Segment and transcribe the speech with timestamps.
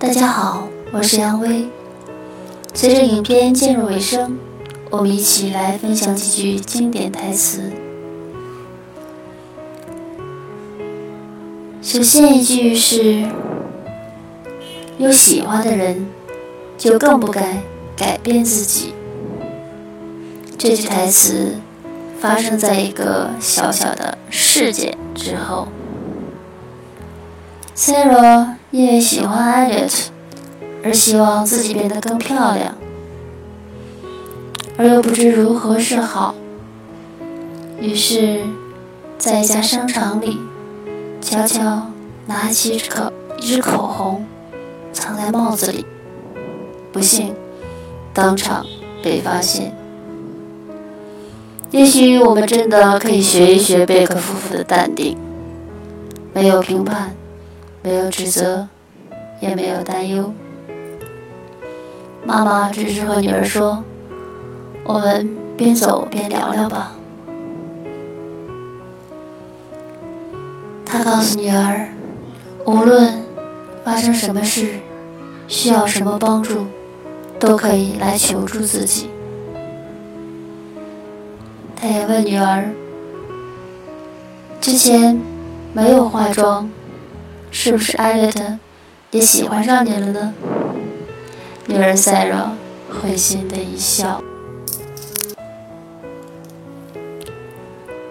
[0.00, 1.68] 大家好，我是杨威。
[2.72, 4.38] 随着影片进入尾声，
[4.88, 7.70] 我们一起来分享几句经典台词。
[11.82, 13.28] 首先一句是
[14.96, 16.06] ：“有喜欢的人，
[16.78, 17.58] 就更不该
[17.94, 18.94] 改变自己。”
[20.56, 21.56] 这句台词
[22.18, 25.68] 发生在一个小小的事件之后。
[27.80, 30.08] Sarah 因为喜欢 Elliot
[30.84, 32.76] 而希望自己变得更漂亮，
[34.76, 36.34] 而又不知如何是好，
[37.80, 38.42] 于是，
[39.16, 40.38] 在一家商场里，
[41.22, 41.86] 悄悄
[42.26, 44.26] 拿起口一支口红，
[44.92, 45.86] 藏在帽子里，
[46.92, 47.34] 不幸
[48.12, 48.66] 当场
[49.02, 49.74] 被发现。
[51.70, 55.16] 也许我们真的可以学一学贝克夫妇的淡定，
[56.34, 57.16] 没有评判。
[57.82, 58.68] 没有指责，
[59.40, 60.34] 也没有担忧。
[62.24, 63.82] 妈妈只是和女儿说
[64.84, 66.92] ：“我们边走边聊聊吧。”
[70.84, 71.88] 她告诉女儿
[72.66, 73.24] ：“无论
[73.82, 74.74] 发生什么事，
[75.48, 76.66] 需要什么帮助，
[77.38, 79.08] 都可以来求助自己。”
[81.74, 82.68] 她也问女儿
[84.60, 85.18] ：“之前
[85.72, 86.68] 没有化妆。”
[87.50, 88.58] 是不是艾略特
[89.10, 90.34] 也喜欢上你了呢？
[91.66, 92.36] 女儿赛柔
[92.88, 94.22] 会心的一笑。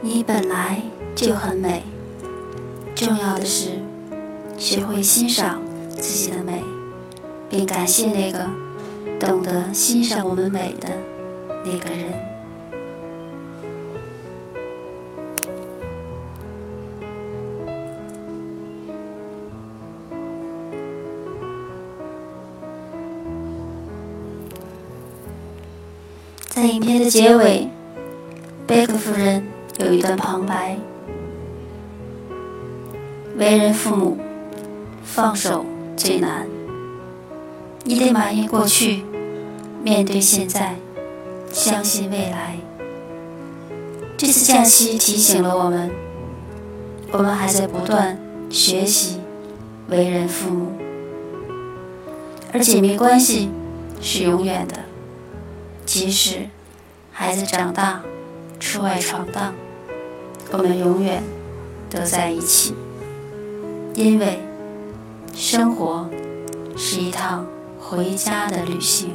[0.00, 0.80] 你本来
[1.14, 1.82] 就很美，
[2.94, 3.70] 重要的是
[4.56, 6.62] 学会欣赏自己的美，
[7.48, 8.48] 并感谢那个
[9.18, 10.88] 懂得欣赏我们美的
[11.64, 12.35] 那个人。
[26.56, 27.68] 在影片的结尾，
[28.66, 29.46] 贝克夫人
[29.78, 30.74] 有一段旁白
[33.36, 34.16] ：“为人父母，
[35.04, 35.66] 放手
[35.98, 36.46] 最难。
[37.84, 39.02] 你得埋怨过去，
[39.84, 40.76] 面对现在，
[41.52, 42.56] 相信未来。”
[44.16, 45.90] 这次假期提醒了我们，
[47.12, 48.18] 我们还在不断
[48.48, 49.20] 学习
[49.90, 50.72] 为人父母，
[52.50, 53.50] 而紧密关系
[54.00, 54.76] 是永远的。
[55.98, 56.46] 即使
[57.10, 58.02] 孩子长大
[58.60, 59.54] 出外闯荡，
[60.52, 61.22] 我们永远
[61.88, 62.74] 都在一起，
[63.94, 64.38] 因为
[65.34, 66.06] 生活
[66.76, 67.46] 是一趟
[67.80, 69.08] 回家的旅行。